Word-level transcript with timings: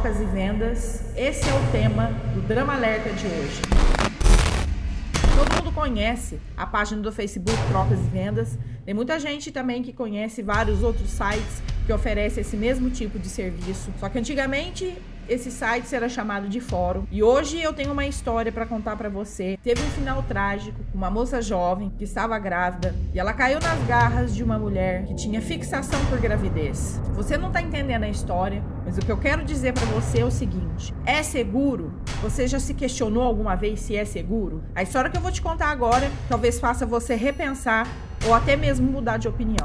trocas 0.00 0.20
e 0.20 0.24
vendas. 0.24 1.02
Esse 1.14 1.46
é 1.46 1.52
o 1.52 1.72
tema 1.72 2.06
do 2.32 2.40
Drama 2.40 2.74
Alerta 2.74 3.10
de 3.10 3.26
hoje. 3.26 3.60
Todo 5.36 5.56
mundo 5.56 5.74
conhece 5.74 6.40
a 6.56 6.64
página 6.64 7.02
do 7.02 7.12
Facebook 7.12 7.58
Trocas 7.68 7.98
e 7.98 8.08
Vendas. 8.08 8.58
Tem 8.86 8.94
muita 8.94 9.20
gente 9.20 9.52
também 9.52 9.82
que 9.82 9.92
conhece 9.92 10.42
vários 10.42 10.82
outros 10.82 11.10
sites 11.10 11.62
que 11.90 11.94
oferecem 11.94 12.42
esse 12.42 12.56
mesmo 12.56 12.88
tipo 12.88 13.18
de 13.18 13.28
serviço. 13.28 13.92
Só 13.98 14.08
que 14.08 14.16
antigamente 14.16 14.96
esse 15.28 15.50
site 15.50 15.92
era 15.92 16.08
chamado 16.08 16.48
de 16.48 16.60
fórum. 16.60 17.04
E 17.10 17.20
hoje 17.20 17.60
eu 17.60 17.72
tenho 17.72 17.92
uma 17.92 18.06
história 18.06 18.52
para 18.52 18.64
contar 18.64 18.94
para 18.94 19.08
você. 19.08 19.58
Teve 19.60 19.82
um 19.82 19.90
final 19.90 20.22
trágico 20.22 20.78
uma 20.94 21.10
moça 21.10 21.42
jovem 21.42 21.90
que 21.98 22.04
estava 22.04 22.38
grávida 22.38 22.94
e 23.12 23.18
ela 23.18 23.32
caiu 23.32 23.58
nas 23.58 23.82
garras 23.88 24.32
de 24.32 24.44
uma 24.44 24.56
mulher 24.56 25.04
que 25.04 25.16
tinha 25.16 25.42
fixação 25.42 25.98
por 26.06 26.20
gravidez. 26.20 27.00
Você 27.14 27.36
não 27.36 27.50
tá 27.50 27.60
entendendo 27.60 28.04
a 28.04 28.08
história, 28.08 28.62
mas 28.84 28.96
o 28.96 29.00
que 29.00 29.10
eu 29.10 29.18
quero 29.18 29.44
dizer 29.44 29.72
para 29.72 29.86
você 29.86 30.20
é 30.20 30.24
o 30.24 30.30
seguinte: 30.30 30.94
é 31.04 31.24
seguro? 31.24 31.92
Você 32.22 32.46
já 32.46 32.60
se 32.60 32.72
questionou 32.72 33.24
alguma 33.24 33.56
vez 33.56 33.80
se 33.80 33.96
é 33.96 34.04
seguro? 34.04 34.62
A 34.76 34.82
história 34.84 35.10
que 35.10 35.16
eu 35.16 35.22
vou 35.22 35.32
te 35.32 35.42
contar 35.42 35.70
agora 35.70 36.08
talvez 36.28 36.60
faça 36.60 36.86
você 36.86 37.16
repensar 37.16 37.88
ou 38.24 38.32
até 38.32 38.54
mesmo 38.54 38.88
mudar 38.88 39.16
de 39.16 39.26
opinião. 39.26 39.64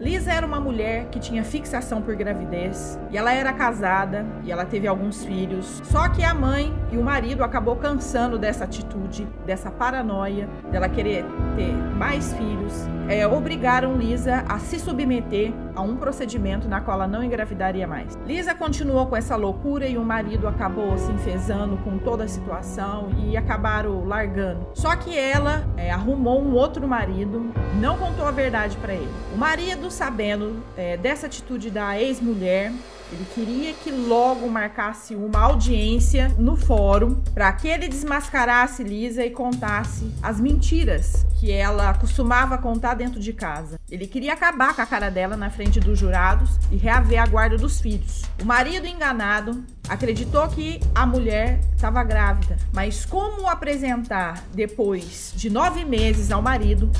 Lisa 0.00 0.32
era 0.32 0.46
uma 0.46 0.60
mulher 0.60 1.06
que 1.06 1.18
tinha 1.18 1.42
fixação 1.42 2.00
por 2.00 2.14
gravidez 2.14 2.96
e 3.10 3.18
ela 3.18 3.32
era 3.32 3.52
casada 3.52 4.24
e 4.44 4.52
ela 4.52 4.64
teve 4.64 4.86
alguns 4.86 5.24
filhos. 5.24 5.82
Só 5.86 6.08
que 6.08 6.22
a 6.22 6.32
mãe 6.32 6.72
e 6.92 6.96
o 6.96 7.02
marido 7.02 7.42
acabou 7.42 7.74
cansando 7.74 8.38
dessa 8.38 8.62
atitude, 8.62 9.26
dessa 9.44 9.72
paranoia, 9.72 10.48
dela 10.70 10.88
querer 10.88 11.24
ter 11.58 11.72
mais 11.72 12.32
filhos. 12.34 12.72
É, 13.08 13.26
obrigaram 13.26 13.96
Lisa 13.96 14.44
a 14.48 14.58
se 14.60 14.78
submeter 14.78 15.52
a 15.74 15.80
um 15.80 15.96
procedimento 15.96 16.68
na 16.68 16.80
qual 16.80 16.98
ela 16.98 17.08
não 17.08 17.24
engravidaria 17.24 17.86
mais. 17.86 18.16
Lisa 18.24 18.54
continuou 18.54 19.06
com 19.06 19.16
essa 19.16 19.34
loucura 19.34 19.88
e 19.88 19.98
o 19.98 20.04
marido 20.04 20.46
acabou 20.46 20.96
se 20.96 21.10
enfesando 21.10 21.76
com 21.78 21.98
toda 21.98 22.24
a 22.24 22.28
situação 22.28 23.08
e 23.18 23.36
acabaram 23.36 24.04
largando. 24.04 24.68
Só 24.74 24.94
que 24.94 25.18
ela 25.18 25.66
é, 25.76 25.90
arrumou 25.90 26.40
um 26.40 26.52
outro 26.52 26.86
marido, 26.86 27.50
não 27.80 27.98
contou 27.98 28.26
a 28.26 28.30
verdade 28.30 28.76
para 28.76 28.92
ele. 28.92 29.10
O 29.34 29.36
marido 29.38 29.90
sabendo 29.90 30.62
é, 30.76 30.96
dessa 30.96 31.26
atitude 31.26 31.70
da 31.70 31.98
ex-mulher, 32.00 32.72
ele 33.10 33.26
queria 33.34 33.72
que 33.72 33.90
logo 33.90 34.48
marcasse 34.48 35.14
uma 35.14 35.40
audiência 35.40 36.28
no 36.38 36.56
fórum 36.56 37.14
para 37.34 37.50
que 37.52 37.66
ele 37.66 37.88
desmascarasse 37.88 38.82
Lisa 38.82 39.24
e 39.24 39.30
contasse 39.30 40.12
as 40.22 40.38
mentiras 40.40 41.26
que 41.40 41.50
ela 41.50 41.94
costumava 41.94 42.58
contar 42.58 42.94
dentro 42.94 43.20
de 43.20 43.32
casa. 43.32 43.80
Ele 43.90 44.06
queria 44.06 44.34
acabar 44.34 44.74
com 44.74 44.82
a 44.82 44.86
cara 44.86 45.08
dela 45.10 45.36
na 45.36 45.48
frente 45.50 45.80
dos 45.80 45.98
jurados 45.98 46.58
e 46.70 46.76
reaver 46.76 47.22
a 47.22 47.26
guarda 47.26 47.56
dos 47.56 47.80
filhos. 47.80 48.22
O 48.42 48.44
marido 48.44 48.86
enganado 48.86 49.64
acreditou 49.88 50.46
que 50.48 50.80
a 50.94 51.06
mulher 51.06 51.60
estava 51.74 52.04
grávida, 52.04 52.56
mas 52.72 53.06
como 53.06 53.48
apresentar 53.48 54.44
depois 54.52 55.32
de 55.34 55.48
nove 55.48 55.84
meses 55.84 56.30
ao 56.30 56.42
marido 56.42 56.90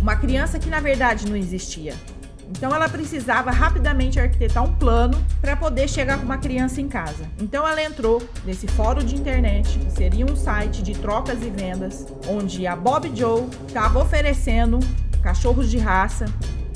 uma 0.00 0.16
criança 0.16 0.58
que 0.58 0.68
na 0.68 0.80
verdade 0.80 1.28
não 1.28 1.36
existia? 1.36 1.94
Então 2.48 2.74
ela 2.74 2.88
precisava 2.88 3.50
rapidamente 3.50 4.20
arquitetar 4.20 4.62
um 4.64 4.72
plano 4.74 5.22
para 5.40 5.56
poder 5.56 5.88
chegar 5.88 6.18
com 6.18 6.24
uma 6.24 6.38
criança 6.38 6.80
em 6.80 6.88
casa. 6.88 7.28
Então 7.40 7.66
ela 7.66 7.82
entrou 7.82 8.22
nesse 8.44 8.66
fórum 8.68 9.04
de 9.04 9.14
internet, 9.14 9.78
que 9.78 9.92
seria 9.92 10.24
um 10.24 10.36
site 10.36 10.82
de 10.82 10.94
trocas 10.94 11.42
e 11.42 11.50
vendas, 11.50 12.06
onde 12.28 12.66
a 12.66 12.76
Bob 12.76 13.10
Joe 13.14 13.48
estava 13.66 14.00
oferecendo 14.00 14.78
cachorros 15.22 15.70
de 15.70 15.78
raça 15.78 16.26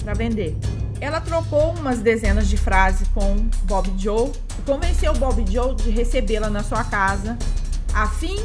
para 0.02 0.14
vender. 0.14 0.56
Ela 1.00 1.20
trocou 1.20 1.72
umas 1.74 2.00
dezenas 2.00 2.48
de 2.48 2.56
frases 2.56 3.09
com 3.09 3.48
Bob 3.62 3.91
Joe 3.97 4.30
e 4.59 4.62
convenceu 4.62 5.14
Bob 5.14 5.44
Joe 5.50 5.75
de 5.75 5.88
recebê-la 5.91 6.50
na 6.50 6.62
sua 6.62 6.84
casa, 6.84 7.38
a 7.94 8.06
fim 8.06 8.36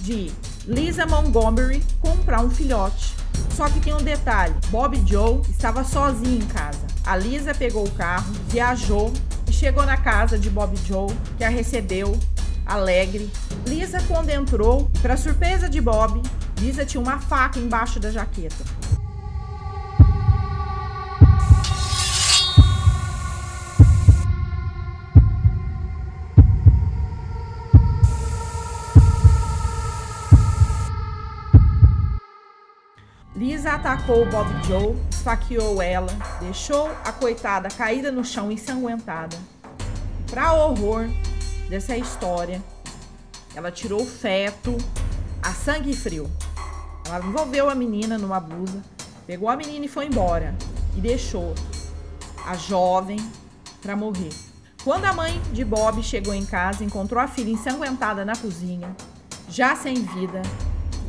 de 0.00 0.32
Lisa 0.66 1.06
Montgomery 1.06 1.82
comprar 2.00 2.40
um 2.40 2.50
filhote 2.50 3.19
só 3.60 3.68
que 3.68 3.78
tem 3.78 3.92
um 3.92 4.02
detalhe: 4.02 4.54
Bob 4.68 4.98
Joe 5.06 5.42
estava 5.50 5.84
sozinho 5.84 6.42
em 6.42 6.46
casa. 6.46 6.80
A 7.04 7.14
Lisa 7.14 7.54
pegou 7.54 7.86
o 7.86 7.90
carro, 7.90 8.32
viajou 8.48 9.12
e 9.46 9.52
chegou 9.52 9.84
na 9.84 9.98
casa 9.98 10.38
de 10.38 10.48
Bob 10.48 10.74
Joe, 10.86 11.14
que 11.36 11.44
a 11.44 11.50
recebeu 11.50 12.18
alegre. 12.64 13.30
Lisa, 13.66 14.00
quando 14.08 14.30
entrou, 14.30 14.90
para 15.02 15.14
surpresa 15.14 15.68
de 15.68 15.78
Bob, 15.78 16.22
Lisa 16.58 16.86
tinha 16.86 17.02
uma 17.02 17.18
faca 17.18 17.58
embaixo 17.58 18.00
da 18.00 18.10
jaqueta. 18.10 18.64
Lisa 33.40 33.72
atacou 33.72 34.26
Bob 34.26 34.46
Joe, 34.66 34.94
esfaqueou 35.10 35.80
ela, 35.80 36.12
deixou 36.40 36.90
a 37.02 37.10
coitada 37.10 37.70
caída 37.70 38.12
no 38.12 38.22
chão 38.22 38.52
ensanguentada. 38.52 39.34
Para 40.30 40.52
horror 40.52 41.08
dessa 41.66 41.96
história, 41.96 42.62
ela 43.54 43.72
tirou 43.72 44.02
o 44.02 44.06
feto 44.06 44.76
a 45.42 45.54
sangue 45.54 45.96
frio. 45.96 46.30
Ela 47.06 47.24
envolveu 47.24 47.70
a 47.70 47.74
menina 47.74 48.18
numa 48.18 48.38
blusa, 48.38 48.82
pegou 49.26 49.48
a 49.48 49.56
menina 49.56 49.86
e 49.86 49.88
foi 49.88 50.04
embora 50.04 50.54
e 50.94 51.00
deixou 51.00 51.54
a 52.44 52.54
jovem 52.56 53.18
para 53.80 53.96
morrer. 53.96 54.34
Quando 54.84 55.06
a 55.06 55.14
mãe 55.14 55.40
de 55.50 55.64
Bob 55.64 56.02
chegou 56.02 56.34
em 56.34 56.44
casa, 56.44 56.84
encontrou 56.84 57.18
a 57.18 57.26
filha 57.26 57.50
ensanguentada 57.50 58.22
na 58.22 58.36
cozinha, 58.36 58.94
já 59.48 59.74
sem 59.74 59.94
vida, 59.94 60.42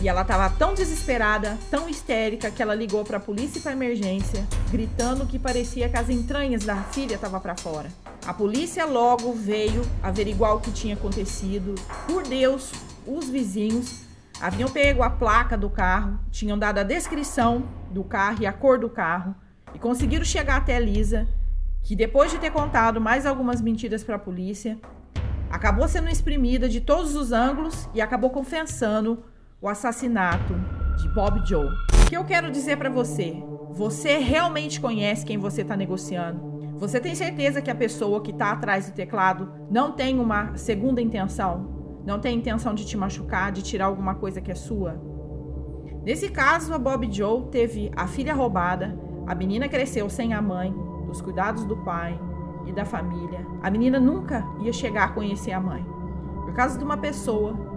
e 0.02 0.08
ela 0.08 0.24
estava 0.24 0.50
tão 0.50 0.74
desesperada, 0.74 1.60
tão 1.70 1.88
histérica, 1.88 2.50
que 2.50 2.62
ela 2.62 2.74
ligou 2.74 3.04
para 3.04 3.18
a 3.18 3.20
polícia 3.20 3.60
e 3.60 3.62
para 3.62 3.74
emergência, 3.74 4.44
gritando 4.72 5.28
que 5.28 5.38
parecia 5.38 5.88
que 5.88 5.98
as 5.98 6.10
entranhas 6.10 6.66
da 6.66 6.78
filha 6.78 7.16
estavam 7.16 7.40
para 7.40 7.56
fora. 7.56 7.90
A 8.26 8.34
polícia 8.34 8.84
logo 8.86 9.32
veio 9.34 9.84
averiguar 10.02 10.56
o 10.56 10.60
que 10.60 10.72
tinha 10.72 10.96
acontecido. 10.96 11.76
Por 12.08 12.24
Deus, 12.24 12.72
os 13.06 13.30
vizinhos 13.30 14.02
haviam 14.42 14.70
pego 14.72 15.04
a 15.04 15.10
placa 15.10 15.56
do 15.56 15.70
carro, 15.70 16.20
tinham 16.32 16.58
dado 16.58 16.80
a 16.80 16.84
descrição 16.84 17.64
do 17.92 18.04
carro 18.04 18.38
e 18.42 18.48
a 18.48 18.54
cor 18.54 18.80
do 18.80 18.90
carro 18.90 19.36
e 19.72 19.78
conseguiram 19.78 20.26
chegar 20.26 20.58
até 20.58 20.80
Lisa, 20.80 21.28
que 21.84 21.96
depois 21.96 22.32
de 22.32 22.40
ter 22.40 22.52
contado 22.52 23.00
mais 23.00 23.28
algumas 23.28 23.62
mentiras 23.62 24.04
para 24.04 24.16
a 24.16 24.20
polícia, 24.20 24.80
acabou 25.52 25.88
sendo 25.88 26.10
exprimida 26.10 26.68
de 26.68 26.82
todos 26.82 27.16
os 27.16 27.32
ângulos 27.32 27.88
e 27.94 28.02
acabou 28.02 28.32
confessando 28.32 29.24
o 29.62 29.70
assassinato 29.70 30.56
de 30.98 31.08
Bob 31.10 31.40
Joe. 31.46 31.68
O 31.68 32.10
que 32.10 32.18
eu 32.18 32.26
quero 32.26 32.50
dizer 32.50 32.78
para 32.78 32.90
você? 32.90 33.44
Você 33.70 34.18
realmente 34.18 34.82
conhece 34.82 35.24
quem 35.24 35.38
você 35.38 35.62
está 35.62 35.78
negociando? 35.78 36.50
Você 36.80 37.00
tem 37.00 37.14
certeza 37.14 37.62
que 37.62 37.70
a 37.70 37.76
pessoa 37.76 38.24
que 38.24 38.32
está 38.32 38.52
atrás 38.52 38.90
do 38.90 38.96
teclado 38.96 39.54
não 39.70 39.92
tem 39.92 40.20
uma 40.20 40.58
segunda 40.58 41.00
intenção? 41.00 42.02
Não 42.04 42.20
tem 42.20 42.36
intenção 42.36 42.74
de 42.74 42.88
te 42.88 42.98
machucar, 42.98 43.52
de 43.52 43.62
tirar 43.62 43.86
alguma 43.86 44.16
coisa 44.16 44.42
que 44.42 44.52
é 44.52 44.56
sua? 44.56 45.00
Nesse 46.04 46.30
caso, 46.30 46.74
a 46.74 46.80
Bob 46.80 47.08
Joe 47.12 47.46
teve 47.52 47.92
a 47.96 48.08
filha 48.08 48.34
roubada, 48.34 49.00
a 49.28 49.36
menina 49.36 49.70
cresceu 49.70 50.10
sem 50.10 50.34
a 50.34 50.42
mãe, 50.42 50.74
dos 51.06 51.22
cuidados 51.22 51.64
do 51.66 51.78
pai 51.78 52.20
e 52.66 52.74
da 52.74 52.84
família. 52.84 53.46
A 53.62 53.70
menina 53.70 54.00
nunca 54.00 54.44
ia 54.64 54.74
chegar 54.74 55.04
a 55.04 55.10
conhecer 55.10 55.52
a 55.52 55.62
mãe. 55.62 55.86
Por 56.46 56.54
causa 56.56 56.80
de 56.80 56.84
uma 56.84 56.98
pessoa 56.98 57.71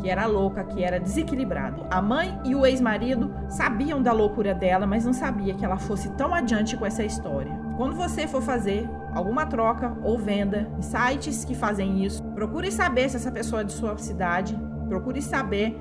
que 0.00 0.08
era 0.08 0.26
louca, 0.26 0.64
que 0.64 0.82
era 0.82 0.98
desequilibrada. 0.98 1.86
A 1.90 2.00
mãe 2.00 2.38
e 2.44 2.54
o 2.54 2.64
ex-marido 2.64 3.32
sabiam 3.48 4.02
da 4.02 4.12
loucura 4.12 4.54
dela, 4.54 4.86
mas 4.86 5.04
não 5.04 5.12
sabia 5.12 5.54
que 5.54 5.64
ela 5.64 5.78
fosse 5.78 6.10
tão 6.12 6.34
adiante 6.34 6.76
com 6.76 6.86
essa 6.86 7.04
história. 7.04 7.52
Quando 7.76 7.94
você 7.94 8.26
for 8.26 8.42
fazer 8.42 8.88
alguma 9.14 9.46
troca 9.46 9.96
ou 10.02 10.18
venda 10.18 10.70
em 10.78 10.82
sites 10.82 11.44
que 11.44 11.54
fazem 11.54 12.04
isso, 12.04 12.22
procure 12.34 12.70
saber 12.70 13.08
se 13.08 13.16
essa 13.16 13.30
pessoa 13.30 13.62
é 13.62 13.64
de 13.64 13.72
sua 13.72 13.96
cidade, 13.98 14.58
procure 14.88 15.20
saber 15.20 15.78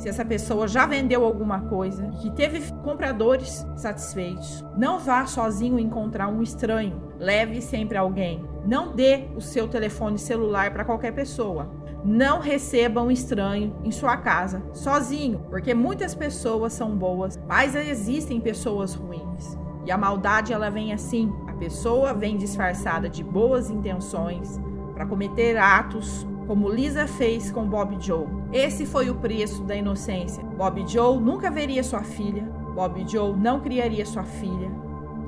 se 0.00 0.08
essa 0.08 0.24
pessoa 0.24 0.66
já 0.66 0.86
vendeu 0.86 1.24
alguma 1.24 1.60
coisa, 1.60 2.08
que 2.22 2.30
teve 2.30 2.72
compradores 2.82 3.66
satisfeitos. 3.76 4.64
Não 4.76 4.98
vá 4.98 5.26
sozinho 5.26 5.78
encontrar 5.78 6.28
um 6.28 6.42
estranho. 6.42 7.10
Leve 7.18 7.60
sempre 7.60 7.98
alguém. 7.98 8.42
Não 8.66 8.94
dê 8.94 9.28
o 9.36 9.42
seu 9.42 9.68
telefone 9.68 10.18
celular 10.18 10.72
para 10.72 10.86
qualquer 10.86 11.12
pessoa. 11.12 11.70
Não 12.04 12.40
receba 12.40 13.02
um 13.02 13.10
estranho 13.10 13.76
em 13.84 13.90
sua 13.90 14.16
casa 14.16 14.62
sozinho, 14.72 15.44
porque 15.50 15.74
muitas 15.74 16.14
pessoas 16.14 16.72
são 16.72 16.96
boas, 16.96 17.38
mas 17.46 17.74
existem 17.74 18.40
pessoas 18.40 18.94
ruins. 18.94 19.58
E 19.84 19.90
a 19.90 19.98
maldade 19.98 20.52
ela 20.52 20.70
vem 20.70 20.92
assim. 20.92 21.32
A 21.46 21.52
pessoa 21.52 22.14
vem 22.14 22.36
disfarçada 22.36 23.08
de 23.08 23.22
boas 23.22 23.70
intenções 23.70 24.58
para 24.94 25.06
cometer 25.06 25.58
atos 25.58 26.26
como 26.46 26.68
Lisa 26.68 27.06
fez 27.06 27.50
com 27.52 27.64
Bob 27.64 27.96
Joe. 28.00 28.26
Esse 28.52 28.84
foi 28.84 29.08
o 29.08 29.14
preço 29.14 29.62
da 29.62 29.76
inocência. 29.76 30.42
Bob 30.42 30.84
Joe 30.86 31.20
nunca 31.20 31.50
veria 31.50 31.84
sua 31.84 32.02
filha. 32.02 32.42
Bob 32.74 33.04
Joe 33.08 33.36
não 33.36 33.60
criaria 33.60 34.04
sua 34.04 34.24
filha. 34.24 34.70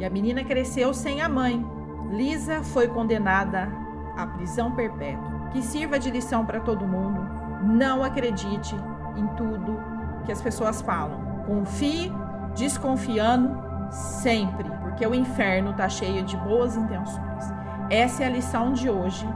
E 0.01 0.05
a 0.05 0.11
menina 0.11 0.43
cresceu 0.43 0.93
sem 0.93 1.21
a 1.21 1.29
mãe. 1.29 1.65
Lisa 2.11 2.63
foi 2.63 2.89
condenada 2.89 3.71
a 4.17 4.27
prisão 4.27 4.73
perpétua. 4.73 5.32
Que 5.53 5.63
sirva 5.63 5.99
de 5.99 6.11
lição 6.11 6.45
para 6.45 6.61
todo 6.61 6.87
mundo. 6.87 7.21
Não 7.63 8.03
acredite 8.03 8.75
em 9.17 9.27
tudo 9.37 9.79
que 10.25 10.33
as 10.33 10.41
pessoas 10.41 10.81
falam. 10.81 11.21
Confie 11.47 12.13
desconfiando 12.55 13.57
sempre, 13.91 14.71
porque 14.83 15.07
o 15.07 15.15
inferno 15.15 15.71
está 15.71 15.89
cheio 15.89 16.23
de 16.23 16.37
boas 16.39 16.77
intenções. 16.77 17.53
Essa 17.91 18.25
é 18.25 18.27
a 18.27 18.31
lição 18.31 18.73
de 18.73 18.89
hoje. 18.89 19.29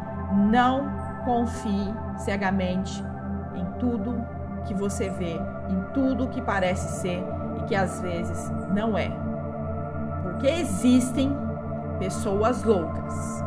Não 0.51 0.91
confie 1.25 1.95
cegamente 2.17 3.05
em 3.55 3.65
tudo 3.79 4.25
que 4.65 4.75
você 4.75 5.11
vê, 5.11 5.41
em 5.69 5.93
tudo 5.93 6.29
que 6.29 6.41
parece 6.41 7.01
ser 7.01 7.23
e 7.59 7.63
que 7.65 7.75
às 7.75 8.01
vezes 8.01 8.51
não 8.73 8.97
é. 8.97 9.11
Porque 10.23 10.47
existem 10.47 11.37
pessoas 11.99 12.63
loucas. 12.63 13.45